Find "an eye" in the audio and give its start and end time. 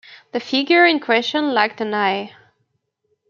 1.79-2.35